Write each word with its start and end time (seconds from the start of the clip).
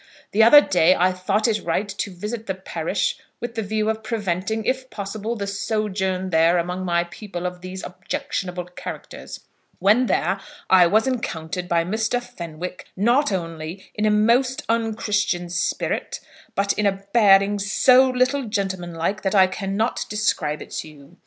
The 0.31 0.41
other 0.41 0.61
day 0.61 0.95
I 0.95 1.11
thought 1.11 1.47
it 1.47 1.61
right 1.63 1.87
to 1.87 2.09
visit 2.11 2.47
the 2.47 2.55
parish 2.55 3.19
with 3.39 3.53
the 3.53 3.61
view 3.61 3.87
of 3.87 4.01
preventing, 4.01 4.65
if 4.65 4.89
possible, 4.89 5.35
the 5.35 5.45
sojourn 5.45 6.31
there 6.31 6.57
among 6.57 6.83
my 6.85 7.03
people 7.03 7.45
of 7.45 7.61
these 7.61 7.83
objectionable 7.83 8.65
characters. 8.65 9.41
When 9.77 10.07
there 10.07 10.39
I 10.71 10.87
was 10.87 11.05
encountered 11.05 11.67
by 11.69 11.83
Mr. 11.83 12.19
Fenwick, 12.19 12.87
not 12.97 13.31
only 13.31 13.91
in 13.93 14.07
a 14.07 14.09
most 14.09 14.63
unchristian 14.67 15.51
spirit, 15.51 16.19
but 16.55 16.73
in 16.73 16.87
a 16.87 17.03
bearing 17.13 17.59
so 17.59 18.09
little 18.09 18.45
gentlemanlike, 18.45 19.21
that 19.21 19.35
I 19.35 19.45
cannot 19.45 20.07
describe 20.09 20.63
it 20.63 20.71
to 20.77 20.87
you. 20.89 21.17